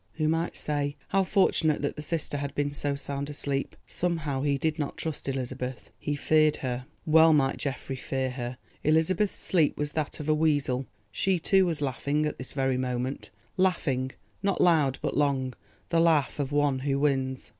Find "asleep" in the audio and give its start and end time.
3.29-3.75